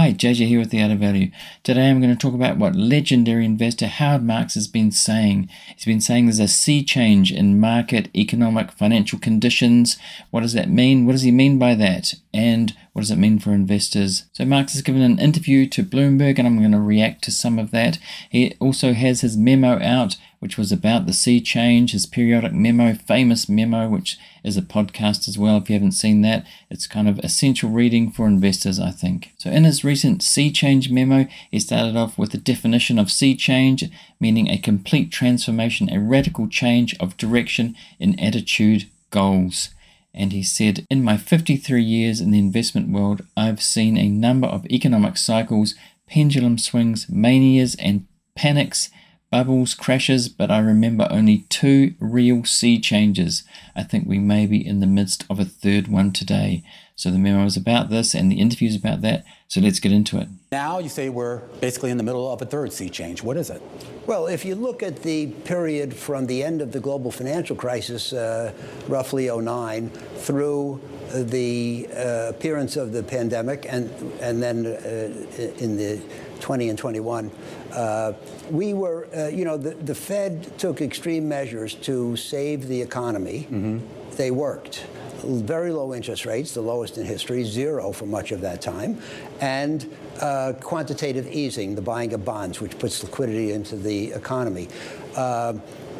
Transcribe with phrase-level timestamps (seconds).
[0.00, 1.30] Hi, JJ here with The of Value.
[1.62, 5.50] Today I'm going to talk about what legendary investor Howard Marks has been saying.
[5.74, 9.98] He's been saying there's a sea change in market, economic, financial conditions.
[10.30, 11.04] What does that mean?
[11.04, 12.14] What does he mean by that?
[12.32, 14.24] And what does it mean for investors?
[14.32, 17.58] So Marks has given an interview to Bloomberg and I'm going to react to some
[17.58, 17.98] of that.
[18.30, 22.94] He also has his memo out which was about the sea change, his periodic memo,
[22.94, 25.58] famous memo, which is a podcast as well.
[25.58, 29.32] If you haven't seen that, it's kind of essential reading for investors, I think.
[29.36, 33.36] So, in his recent sea change memo, he started off with the definition of sea
[33.36, 33.84] change,
[34.18, 39.70] meaning a complete transformation, a radical change of direction in attitude, goals.
[40.14, 44.48] And he said, In my 53 years in the investment world, I've seen a number
[44.48, 45.74] of economic cycles,
[46.08, 48.88] pendulum swings, manias, and panics
[49.30, 53.44] bubbles, crashes, but I remember only two real sea changes.
[53.76, 56.64] I think we may be in the midst of a third one today.
[56.96, 59.24] So the memo is about this and the interview is about that.
[59.48, 60.28] So let's get into it.
[60.52, 63.22] Now you say we're basically in the middle of a third sea change.
[63.22, 63.62] What is it?
[64.06, 68.12] Well, if you look at the period from the end of the global financial crisis,
[68.12, 68.52] uh,
[68.86, 70.80] roughly 09, through
[71.12, 73.90] the uh, appearance of the pandemic and,
[74.20, 76.00] and then uh, in the
[76.40, 77.30] 20 and 21,
[77.72, 78.12] uh,
[78.50, 83.46] we were, uh, you know, the, the Fed took extreme measures to save the economy.
[83.50, 83.78] Mm-hmm.
[84.16, 84.86] They worked.
[85.22, 89.02] Very low interest rates, the lowest in history, zero for much of that time,
[89.40, 94.68] and uh, quantitative easing, the buying of bonds, which puts liquidity into the economy.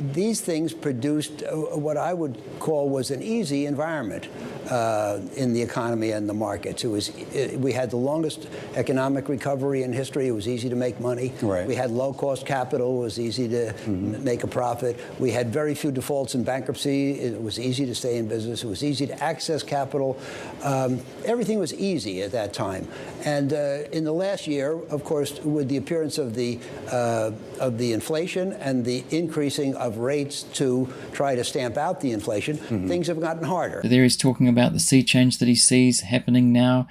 [0.01, 4.29] These things produced uh, what I would call was an easy environment
[4.71, 6.85] uh, in the economy and the markets.
[6.85, 10.29] It was it, we had the longest economic recovery in history.
[10.29, 11.33] It was easy to make money.
[11.43, 11.67] Right.
[11.67, 13.01] We had low cost capital.
[13.01, 14.25] It was easy to mm-hmm.
[14.25, 14.99] make a profit.
[15.19, 17.21] We had very few defaults and bankruptcy.
[17.21, 18.65] It was easy to stay in business.
[18.65, 20.19] It was easy to access capital.
[20.63, 22.89] Um, everything was easy at that time.
[23.25, 26.59] And uh, in the last year, of course, with the appearance of the
[26.91, 32.11] uh, of the inflation and the increasing of rates to try to stamp out the
[32.13, 32.89] inflation, mm-hmm.
[32.89, 33.81] things have gotten harder.
[33.85, 36.89] There he's talking about the sea change that he sees happening now.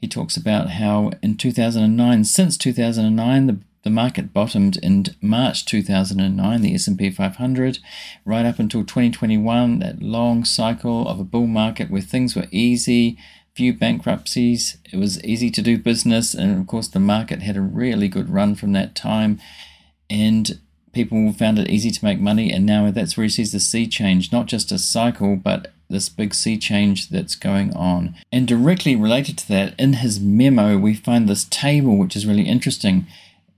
[0.00, 6.62] He talks about how in 2009, since 2009, the the market bottomed in March 2009,
[6.62, 7.78] the S&P 500,
[8.24, 13.18] right up until 2021, that long cycle of a bull market where things were easy,
[13.54, 17.60] few bankruptcies, it was easy to do business, and of course the market had a
[17.60, 19.38] really good run from that time.
[20.10, 20.58] And
[20.92, 23.86] people found it easy to make money, and now that's where he sees the sea
[23.86, 28.14] change, not just a cycle, but this big sea change that's going on.
[28.32, 32.48] And directly related to that, in his memo, we find this table, which is really
[32.48, 33.06] interesting.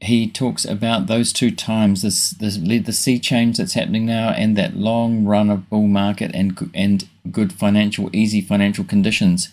[0.01, 4.57] He talks about those two times, this, this the sea change that's happening now, and
[4.57, 9.49] that long run of bull market and and good financial, easy financial conditions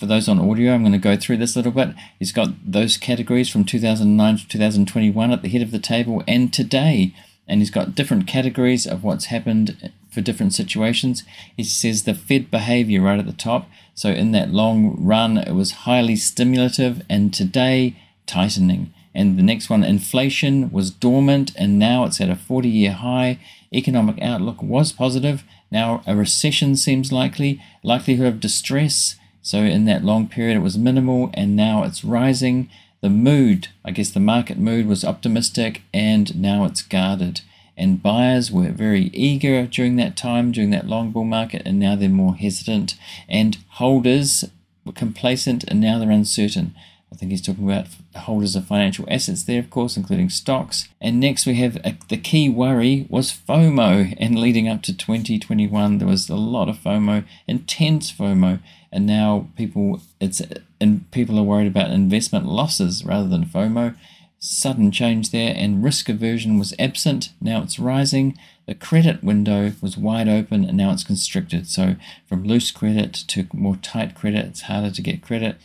[0.00, 1.90] for those on audio, I'm going to go through this a little bit.
[2.18, 6.50] He's got those categories from 2009 to 2021 at the head of the table and
[6.50, 7.14] today.
[7.46, 11.22] And he's got different categories of what's happened for different situations.
[11.54, 13.68] He says the Fed behavior right at the top.
[13.94, 18.94] So in that long run, it was highly stimulative, and today, tightening.
[19.14, 23.38] And the next one, inflation was dormant, and now it's at a 40 year high.
[23.74, 25.44] Economic outlook was positive.
[25.70, 27.60] Now a recession seems likely.
[27.82, 32.68] Likelihood of distress so in that long period, it was minimal, and now it's rising.
[33.00, 37.40] The mood, I guess the market mood was optimistic, and now it's guarded.
[37.76, 41.96] And buyers were very eager during that time, during that long bull market, and now
[41.96, 42.94] they're more hesitant.
[43.28, 44.44] And holders
[44.84, 46.74] were complacent, and now they're uncertain.
[47.12, 50.88] I think he's talking about holders of financial assets there, of course, including stocks.
[51.00, 54.14] And next we have a, the key worry was FOMO.
[54.18, 58.60] And leading up to 2021, there was a lot of FOMO, intense FOMO.
[58.92, 60.40] And now people, it's
[60.80, 63.96] and people are worried about investment losses rather than FOMO.
[64.38, 67.30] Sudden change there, and risk aversion was absent.
[67.42, 68.38] Now it's rising.
[68.66, 71.68] The credit window was wide open, and now it's constricted.
[71.68, 75.56] So from loose credit to more tight credit, it's harder to get credit.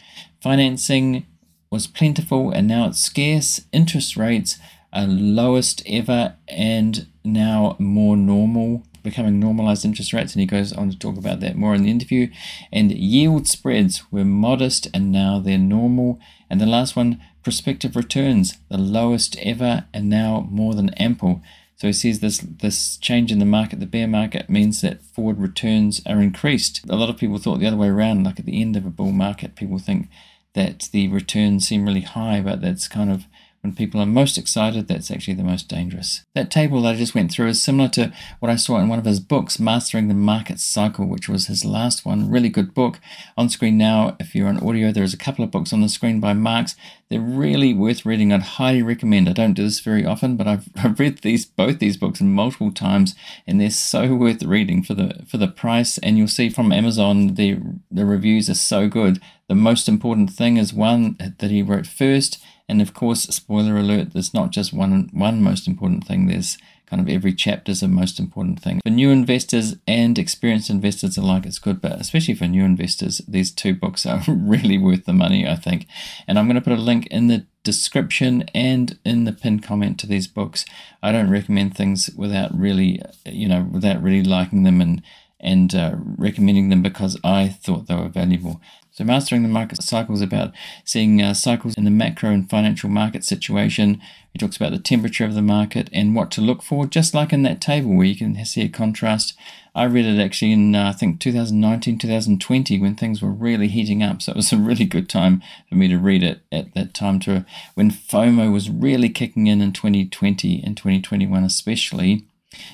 [0.41, 1.25] Financing
[1.75, 3.61] was plentiful and now it's scarce.
[3.73, 4.57] Interest rates
[4.93, 10.33] are lowest ever and now more normal, becoming normalized interest rates.
[10.33, 12.29] And he goes on to talk about that more in the interview.
[12.71, 16.17] And yield spreads were modest and now they're normal.
[16.49, 21.41] And the last one, prospective returns, the lowest ever and now more than ample.
[21.75, 25.39] So he says this this change in the market, the bear market, means that forward
[25.39, 26.79] returns are increased.
[26.89, 28.89] A lot of people thought the other way around, like at the end of a
[28.89, 30.07] bull market, people think
[30.55, 33.25] that the returns seem really high, but that's kind of
[33.65, 36.23] when people are most excited, that's actually the most dangerous.
[36.35, 38.99] That table that I just went through is similar to what I saw in one
[38.99, 42.29] of his books, Mastering the Market Cycle, which was his last one.
[42.29, 42.99] Really good book.
[43.35, 46.19] On screen now, if you're on audio, there's a couple of books on the screen
[46.19, 46.75] by Marks.
[47.09, 48.31] They're really worth reading.
[48.31, 49.27] I'd highly recommend.
[49.27, 52.71] I don't do this very often, but I've, I've read these both these books multiple
[52.71, 53.15] times,
[53.47, 55.97] and they're so worth reading for the for the price.
[55.99, 57.59] And you'll see from Amazon the
[57.89, 59.19] the reviews are so good.
[59.47, 64.13] The most important thing is one that he wrote first, and of course, spoiler alert:
[64.13, 66.27] there's not just one one most important thing.
[66.27, 68.79] There's kind of every chapter is a most important thing.
[68.83, 73.51] For new investors and experienced investors alike, it's good, but especially for new investors, these
[73.51, 75.87] two books are really worth the money, I think.
[76.27, 79.99] And I'm going to put a link in the description and in the pinned comment
[79.99, 80.65] to these books.
[81.01, 85.01] I don't recommend things without really, you know, without really liking them and
[85.39, 88.61] and uh, recommending them because I thought they were valuable.
[88.95, 90.53] So, mastering the market cycle is about
[90.85, 94.01] seeing uh, cycles in the macro and financial market situation.
[94.31, 97.33] He talks about the temperature of the market and what to look for, just like
[97.33, 99.33] in that table where you can see a contrast.
[99.75, 104.01] I read it actually in, uh, I think, 2019, 2020 when things were really heating
[104.01, 104.21] up.
[104.21, 107.19] So, it was a really good time for me to read it at that time,
[107.21, 112.25] to when FOMO was really kicking in in 2020 and 2021, especially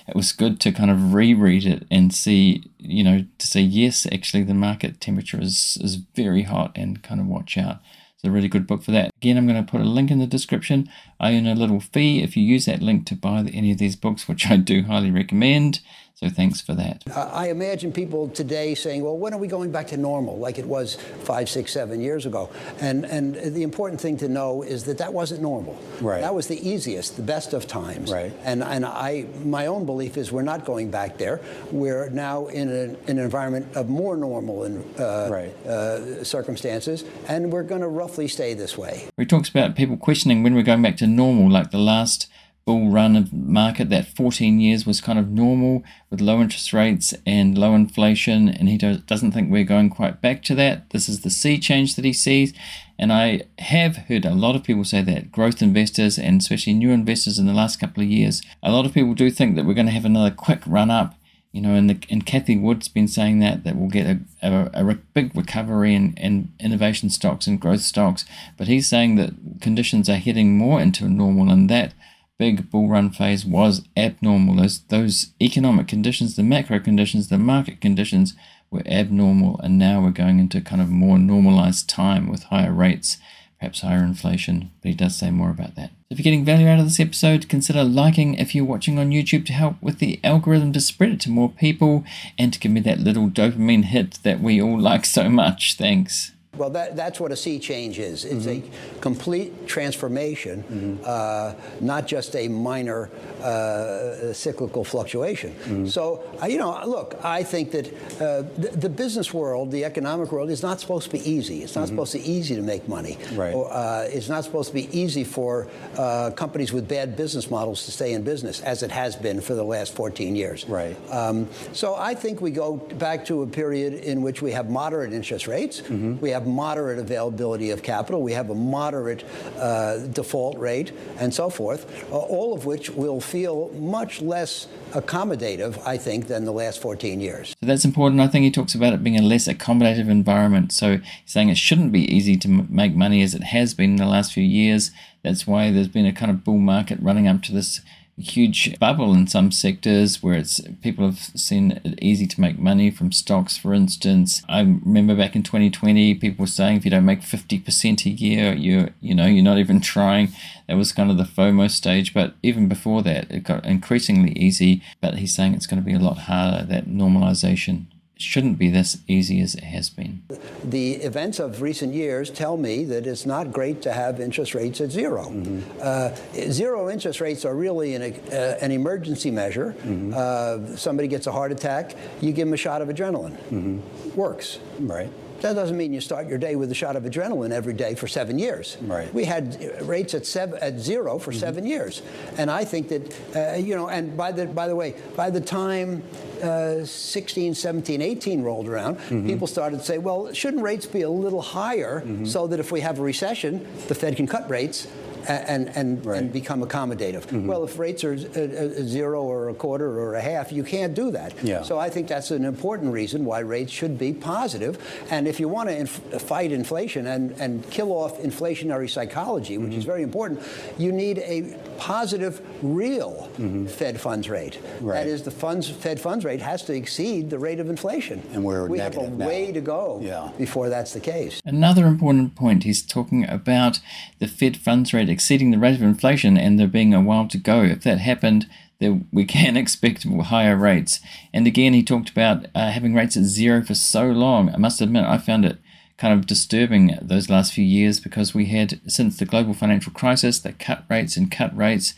[0.07, 4.07] it was good to kind of reread it and see, you know, to say, yes,
[4.12, 7.80] actually, the market temperature is, is very hot and kind of watch out.
[8.16, 9.10] It's a really good book for that.
[9.18, 10.88] Again, I'm going to put a link in the description.
[11.19, 13.95] I earn a little fee if you use that link to buy any of these
[13.95, 15.80] books, which I do highly recommend.
[16.23, 17.01] So thanks for that.
[17.15, 20.68] I imagine people today saying, well, when are we going back to normal, like it
[20.68, 22.51] was five, six, seven years ago?
[22.79, 25.79] And, and the important thing to know is that that wasn't normal.
[26.00, 26.21] Right.
[26.21, 28.12] That was the easiest, the best of times.
[28.12, 28.31] Right.
[28.44, 31.41] And, and I, my own belief is we're not going back there.
[31.71, 35.65] We're now in, a, in an environment of more normal and, uh, right.
[35.65, 39.07] uh, circumstances, and we're going to roughly stay this way.
[39.18, 42.27] He talks about people questioning when we're going back to normal, like the last
[42.71, 47.13] bull run of market that 14 years was kind of normal with low interest rates
[47.25, 50.89] and low inflation and he doesn't think we're going quite back to that.
[50.91, 52.53] This is the sea change that he sees
[52.97, 56.91] and i have heard a lot of people say that growth investors and especially new
[56.91, 59.73] investors in the last couple of years a lot of people do think that we're
[59.73, 61.15] going to have another quick run up.
[61.51, 64.69] You know, and, the, and Cathie Wood's been saying that that we'll get a, a,
[64.73, 68.23] a big recovery in, in innovation stocks and growth stocks,
[68.56, 71.94] but he's saying that conditions are heading more into normal, and that
[72.42, 74.56] big bull run phase was abnormal.
[74.56, 78.34] Those, those economic conditions, the macro conditions, the market conditions
[78.72, 83.18] were abnormal, and now we're going into kind of more normalized time with higher rates,
[83.60, 84.72] perhaps higher inflation.
[84.82, 85.92] But he does say more about that.
[86.10, 89.46] If you're getting value out of this episode, consider liking if you're watching on YouTube
[89.46, 92.04] to help with the algorithm to spread it to more people
[92.40, 95.76] and to give me that little dopamine hit that we all like so much.
[95.78, 96.32] Thanks.
[96.57, 98.25] Well, that, that's what a sea change is.
[98.25, 98.68] It's mm-hmm.
[98.98, 101.03] a complete transformation, mm-hmm.
[101.06, 103.09] uh, not just a minor
[103.42, 105.53] uh, cyclical fluctuation.
[105.53, 105.86] Mm-hmm.
[105.88, 107.88] So, uh, you know, look, I think that
[108.21, 111.63] uh, the, the, business world, the economic world, is not supposed to be easy.
[111.63, 111.95] It's not mm-hmm.
[111.95, 113.18] supposed to be easy to make money.
[113.33, 113.54] Right.
[113.54, 117.86] Or, uh, it's not supposed to be easy for uh, companies with bad business models
[117.86, 120.68] to stay in business, as it has been for the last 14 years.
[120.68, 120.97] Right.
[121.09, 125.13] Um, so I think we go back to a period in which we have moderate
[125.13, 125.80] interest rates.
[125.80, 126.19] Mm-hmm.
[126.19, 129.24] We have have moderate availability of capital, we have a moderate
[129.58, 135.82] uh, default rate, and so forth, uh, all of which will feel much less accommodative,
[135.86, 137.50] I think, than the last 14 years.
[137.50, 138.22] So that's important.
[138.22, 140.72] I think he talks about it being a less accommodative environment.
[140.72, 143.96] So saying it shouldn't be easy to m- make money as it has been in
[143.98, 144.92] the last few years.
[145.24, 147.81] That's why there's been a kind of bull market running up to this
[148.21, 152.90] huge bubble in some sectors where it's people have seen it easy to make money
[152.90, 154.42] from stocks for instance.
[154.47, 158.54] I remember back in 2020 people were saying if you don't make 50% a year
[158.54, 160.30] you you know you're not even trying.
[160.68, 164.81] That was kind of the fomo stage but even before that it got increasingly easy.
[165.01, 167.85] But he's saying it's going to be a lot harder that normalization
[168.21, 170.23] shouldn't be this easy as it has been.
[170.63, 174.81] The events of recent years tell me that it's not great to have interest rates
[174.81, 175.80] at 0 mm-hmm.
[175.81, 176.16] uh,
[176.51, 178.01] zero interest rates are really an,
[178.31, 179.75] uh, an emergency measure.
[179.80, 180.13] Mm-hmm.
[180.16, 183.37] Uh, somebody gets a heart attack, you give them a shot of adrenaline.
[183.49, 184.16] Mm-hmm.
[184.16, 184.59] Works.
[184.80, 185.09] Right.
[185.42, 188.07] That doesn't mean you start your day with a shot of adrenaline every day for
[188.07, 188.78] seven years.
[188.81, 189.12] Right.
[189.14, 191.40] We had rates at seven, at zero for mm-hmm.
[191.40, 192.02] seven years,
[192.38, 193.90] and I think that uh, you know.
[193.90, 196.04] And by the by the way, by the time
[196.44, 199.28] uh, 16, 17, 18 rolled around, mm-hmm.
[199.28, 202.26] people started to say, well, shouldn't rates be a little higher mm-hmm.
[202.26, 204.88] so that if we have a recession, the Fed can cut rates
[205.28, 206.18] and and, Right.
[206.19, 207.23] and become accommodative.
[207.28, 207.47] Mm-hmm.
[207.47, 208.44] Well, if rates are a,
[208.80, 211.33] a zero or a quarter or a half, you can't do that.
[211.44, 211.63] Yeah.
[211.63, 214.78] So I think that's an important reason why rates should be positive.
[215.09, 219.71] And if you want to inf- fight inflation and, and kill off inflationary psychology, which
[219.71, 219.80] Mm-hmm.
[219.80, 220.42] is very important,
[220.78, 223.28] you need a positive, real
[223.68, 224.54] Fed funds rate.
[224.61, 224.85] Mm-hmm.
[224.85, 225.04] Right.
[225.04, 228.21] That is, the funds Fed funds rate has to exceed the rate of inflation.
[228.33, 229.28] And we're we have a now.
[229.28, 230.30] way to go Yeah.
[230.38, 231.42] before that's the case.
[231.44, 233.80] Another important point, he's talking about
[234.19, 237.40] the Fed funds rate exceeding the rate of inflation and there being a while to
[237.40, 237.64] go.
[237.64, 238.45] If that happened,
[238.80, 241.00] then we can expect higher rates.
[241.33, 244.50] And again, he talked about uh, having rates at zero for so long.
[244.54, 245.57] I must admit, I found it
[245.98, 250.40] kind of disturbing those last few years because we had, since the global financial crisis,
[250.40, 251.94] they cut rates and cut rates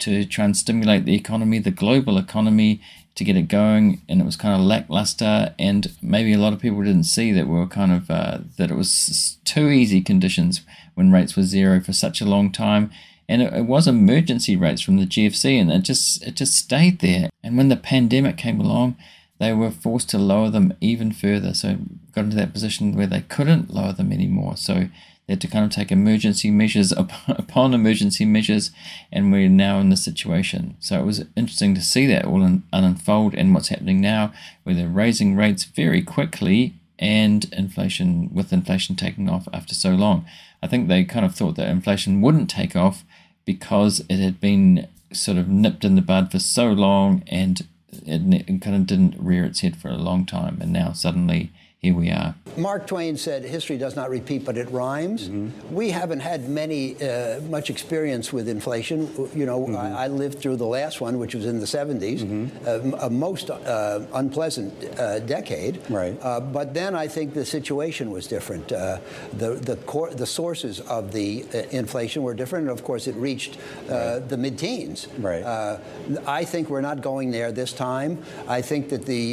[0.00, 2.80] to try and stimulate the economy, the global economy,
[3.14, 5.54] to get it going, and it was kind of lackluster.
[5.58, 8.70] And maybe a lot of people didn't see that we were kind of uh, that
[8.70, 10.62] it was too easy conditions
[10.94, 12.90] when rates were zero for such a long time.
[13.28, 16.98] And it, it was emergency rates from the GFC, and it just it just stayed
[16.98, 17.30] there.
[17.42, 18.96] And when the pandemic came along,
[19.38, 21.54] they were forced to lower them even further.
[21.54, 21.78] So
[22.12, 24.56] got into that position where they couldn't lower them anymore.
[24.56, 24.88] So
[25.26, 26.92] they had to kind of take emergency measures
[27.28, 28.70] upon emergency measures,
[29.10, 30.76] and we're now in this situation.
[30.80, 34.74] So it was interesting to see that all un- unfold and what's happening now, where
[34.74, 40.26] they're raising rates very quickly and inflation, with inflation taking off after so long.
[40.62, 43.04] I think they kind of thought that inflation wouldn't take off
[43.44, 47.66] because it had been sort of nipped in the bud for so long and
[48.06, 51.52] it, it kind of didn't rear its head for a long time, and now suddenly
[51.84, 52.34] here we are.
[52.56, 55.28] Mark Twain said, "History does not repeat, but it rhymes."
[55.70, 58.98] We haven't had many uh, much experience with inflation.
[59.34, 62.22] You know, I, I lived through the last one, which was in the '70s,
[62.66, 65.80] uh, m- a most uh, unpleasant uh, decade.
[65.90, 66.16] Right.
[66.22, 68.72] Uh, but then I think the situation was different.
[68.72, 68.98] Uh,
[69.36, 73.16] the the core, the sources of the uh, inflation were different, and of course, it
[73.16, 73.58] reached
[73.90, 75.08] uh, the mid-teens.
[75.18, 75.42] Right.
[75.42, 75.78] Uh,
[76.26, 78.22] I think we're not going there this time.
[78.48, 79.24] I think that the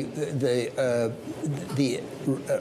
[0.45, 1.11] the uh,
[1.75, 2.01] the uh,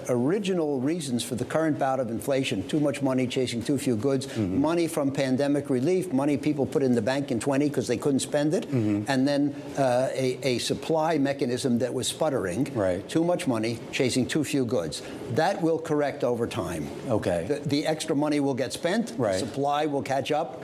[0.08, 4.26] original reasons for the current bout of inflation too much money chasing too few goods,
[4.26, 4.60] Mm-hmm.
[4.60, 8.20] money from pandemic relief, money people put in the bank in 20 because they couldn't
[8.20, 9.04] spend it, Mm-hmm.
[9.10, 12.70] and then uh, a, a supply mechanism that was sputtering.
[12.74, 13.06] Right.
[13.08, 15.02] Too much money chasing too few goods.
[15.32, 16.88] That will correct over time.
[17.08, 17.44] Okay.
[17.48, 19.14] The, the extra money will get spent.
[19.18, 19.38] Right.
[19.38, 20.62] Supply will catch up.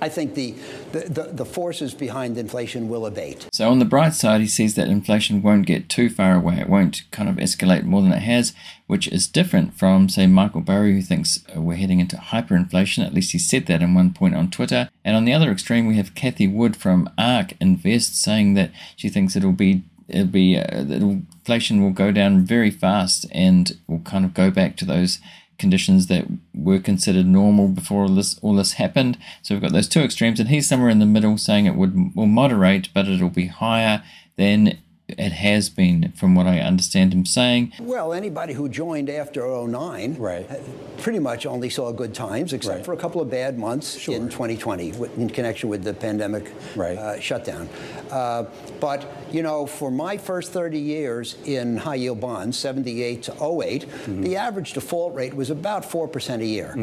[0.00, 0.54] I think the,
[0.92, 3.48] the, the, the forces behind inflation will abate.
[3.52, 6.58] So, on the bright side, he says that inflation won't get too far away.
[6.58, 8.54] It won't kind of escalate more than it has,
[8.86, 13.04] which is different from, say, Michael Burry, who thinks uh, we're heading into hyperinflation.
[13.06, 14.88] At least he said that in one point on Twitter.
[15.04, 19.08] And on the other extreme, we have Cathie Wood from ARK Invest saying that she
[19.08, 24.24] thinks it'll be it'll be uh, inflation will go down very fast and will kind
[24.24, 25.20] of go back to those
[25.60, 26.24] conditions that
[26.54, 29.16] were considered normal before all this all this happened.
[29.42, 32.16] So we've got those two extremes, and he's somewhere in the middle, saying it would
[32.16, 34.02] will moderate, but it'll be higher
[34.36, 34.78] than
[35.18, 37.72] it has been, from what I understand him saying.
[37.80, 40.50] Well, anybody who joined after 09 Right.
[40.50, 40.56] uh,
[40.98, 42.84] pretty much only saw good times, except Right.
[42.84, 44.14] for a couple of bad months Sure.
[44.14, 46.98] in 2020 in connection with the pandemic Right.
[46.98, 47.68] uh, shutdown.
[48.10, 48.44] Uh,
[48.80, 53.86] but, you know, for my first 30 years in high yield bonds, 78 to 8
[53.86, 54.22] Mm-hmm.
[54.22, 56.74] the average default rate was about 4% a year.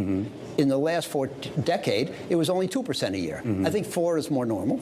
[0.58, 3.42] In the last four t- decade, it was only 2% a year.
[3.46, 3.66] Mm-hmm.
[3.68, 4.80] I think 4 is more normal.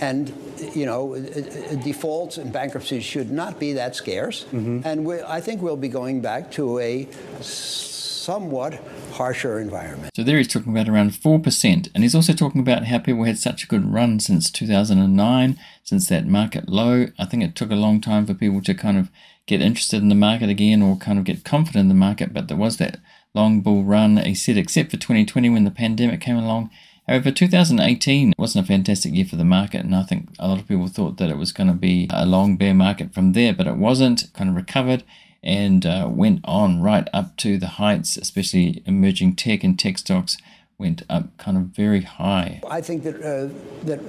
[0.00, 0.32] And,
[0.74, 4.46] you know, uh, uh, defaults and bankruptcies should not be that scarce.
[4.46, 4.80] Mm-hmm.
[4.84, 7.08] And we, I think we'll be going back to a
[7.40, 8.80] somewhat
[9.12, 10.10] harsher environment.
[10.16, 11.88] So there he's talking about around 4%.
[11.94, 16.08] And he's also talking about how people had such a good run since 2009, since
[16.08, 17.06] that market low.
[17.16, 19.08] I think it took a long time for people to kind of
[19.46, 22.48] get interested in the market again or kind of get confident in the market, but
[22.48, 22.98] there was that
[23.34, 26.70] long bull run, he said, except for 2020 when the pandemic came along.
[27.06, 30.66] However, 2018 wasn't a fantastic year for the market, and I think a lot of
[30.66, 33.66] people thought that it was going to be a long bear market from there, but
[33.66, 34.32] it wasn't.
[34.32, 35.04] Kind of recovered
[35.42, 40.38] and uh, went on right up to the heights, especially emerging tech and tech stocks
[40.78, 42.60] went up kind of very high.
[42.68, 43.48] I think that uh,
[43.86, 44.00] that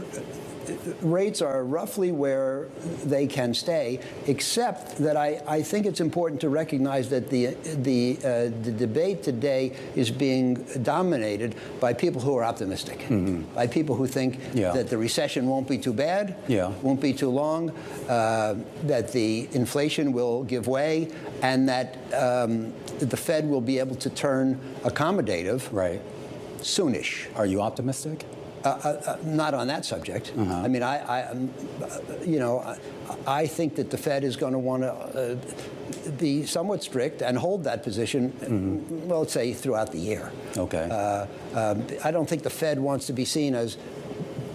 [1.01, 2.67] rates are roughly where
[3.03, 7.47] they can stay, except that I, I think it's important to recognize that the
[7.89, 13.05] the, uh, the debate today is being dominated by people who are optimistic,
[13.53, 14.71] by people who think Yeah.
[14.73, 16.71] that the recession won't be too bad, Yeah.
[16.81, 17.69] won't be too long,
[18.09, 18.55] uh,
[18.87, 21.09] that the inflation will give way,
[21.43, 26.01] and that um, the Fed will be able to turn accommodative Right.
[26.65, 27.27] Soonish.
[27.35, 28.25] Are you optimistic?
[28.63, 30.33] Uh, uh, not on that subject.
[30.35, 30.53] Uh-huh.
[30.55, 31.53] I mean, I, I um,
[31.83, 32.59] uh, you know,
[33.27, 37.21] I, I think that the Fed is going to want to uh, be somewhat strict
[37.21, 39.07] and hold that position, Mm-hmm.
[39.07, 40.31] well, let's say throughout the year.
[40.57, 40.89] Okay.
[40.89, 43.77] Uh, um, I don't think the Fed wants to be seen as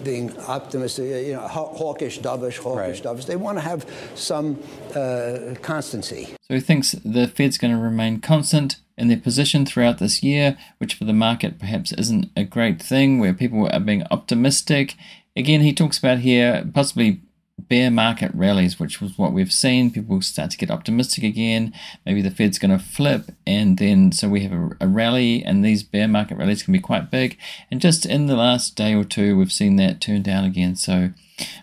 [0.03, 3.03] being optimistic, you know, haw- hawkish, dovish, hawkish, Right.
[3.03, 3.25] dovish.
[3.25, 4.59] They want to have some
[4.95, 6.29] uh, constancy.
[6.47, 10.57] So he thinks the Fed's going to remain constant in their position throughout this year,
[10.77, 14.95] which for the market perhaps isn't a great thing, where people are being optimistic.
[15.35, 17.21] Again, he talks about here possibly
[17.57, 19.91] bear market rallies, which was what we've seen.
[19.91, 21.73] People start to get optimistic again.
[22.05, 25.63] Maybe the Fed's going to flip, and then so we have a, a rally, and
[25.63, 27.37] these bear market rallies can be quite big.
[27.69, 30.75] And just in the last day or two, we've seen that turn down again.
[30.75, 31.11] So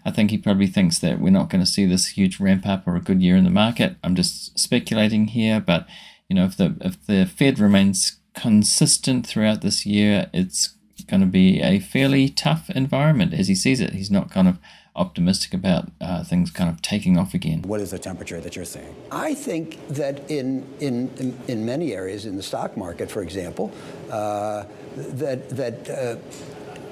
[0.05, 2.87] I think he probably thinks that we're not going to see this huge ramp up
[2.87, 3.97] or a good year in the market.
[4.03, 5.87] I'm just speculating here, but
[6.29, 10.75] you know, if the if the Fed remains consistent throughout this year, it's
[11.07, 13.95] going to be a fairly tough environment as he sees it.
[13.95, 14.59] He's not kind of
[14.99, 17.63] optimistic about uh, things kind of taking off again.
[17.63, 18.95] What is the temperature that you're seeing?
[19.11, 23.73] I think that in, in, in, in many areas, in the stock market, for example,
[24.11, 24.65] uh,
[24.97, 26.17] that, that uh,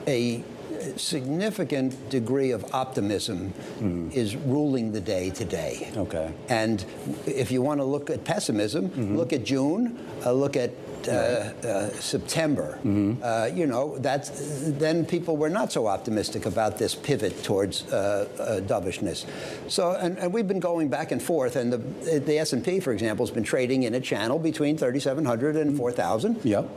[0.07, 0.43] a
[0.97, 3.53] significant degree of optimism
[4.13, 5.91] is ruling the day today.
[5.97, 6.33] Okay.
[6.49, 6.85] And
[7.27, 10.71] if you want to look at pessimism, look at June, uh, look at
[11.09, 12.79] uh, uh, September.
[13.23, 14.31] Uh, you know, that's
[14.79, 19.27] then people were not so optimistic about this pivot towards uh, uh, dovishness.
[19.69, 21.79] So, and, and we've been going back and forth, and the
[22.21, 25.77] the S and P, for example, has been trading in a channel between 3,700 and
[25.77, 26.69] 4,000 Yep.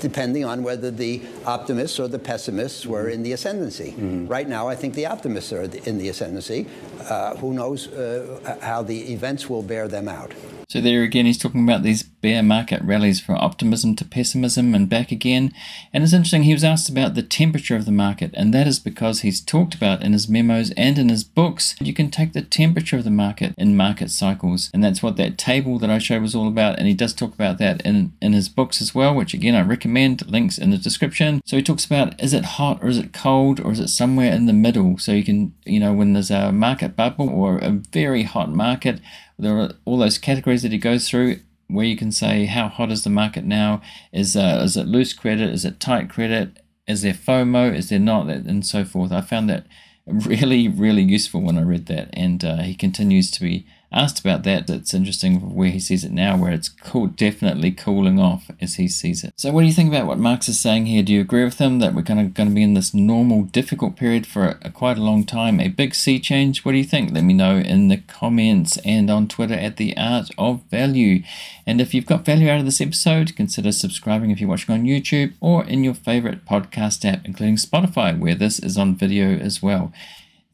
[0.00, 3.94] depending on whether the optimists or the pessimists were in the ascendancy.
[4.26, 6.66] Right now, I think the optimists are in the ascendancy.
[7.08, 10.32] Uh, who knows uh, how the events will bear them out?
[10.72, 14.88] So there again, he's talking about these bear market rallies from optimism to pessimism and
[14.88, 15.52] back again.
[15.92, 18.78] And it's interesting, he was asked about the temperature of the market, and that is
[18.78, 22.40] because he's talked about in his memos and in his books, you can take the
[22.40, 24.70] temperature of the market in market cycles.
[24.72, 26.78] And that's what that table that I showed was all about.
[26.78, 29.60] And he does talk about that in, in his books as well, which again, I
[29.60, 31.42] recommend, links in the description.
[31.44, 34.32] So he talks about is it hot or is it cold or is it somewhere
[34.32, 34.96] in the middle?
[34.96, 39.02] So you can, you know, when there's a market bubble or a very hot market,
[39.42, 42.92] there are all those categories that he goes through where you can say how hot
[42.92, 43.82] is the market now?
[44.12, 45.50] Is uh, is it loose credit?
[45.50, 46.60] Is it tight credit?
[46.86, 47.74] Is there FOMO?
[47.74, 48.28] Is there not?
[48.28, 49.12] And so forth.
[49.12, 49.66] I found that
[50.06, 52.10] really really useful when I read that.
[52.12, 56.12] And uh, he continues to be asked about that it's interesting where he sees it
[56.12, 59.32] now where it's cool definitely cooling off as he sees it.
[59.36, 61.02] So what do you think about what Marks is saying here?
[61.02, 63.42] Do you agree with him that we're kind of going to be in this normal
[63.42, 66.64] difficult period for a, a quite a long time a big sea change?
[66.64, 67.12] What do you think?
[67.12, 71.22] Let me know in the comments and on Twitter at the art of value.
[71.66, 74.84] And if you've got value out of this episode consider subscribing if you're watching on
[74.84, 79.62] YouTube or in your favorite podcast app including Spotify where this is on video as
[79.62, 79.92] well.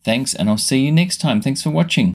[0.05, 1.43] Thanks and I'll see you next time.
[1.43, 2.07] Thanks for watching